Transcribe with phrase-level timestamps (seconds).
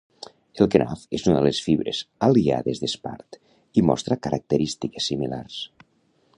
[0.63, 1.99] El kenaf és una de les fibres
[2.29, 3.39] aliades d'espart
[3.81, 5.63] i mostra característiques similars.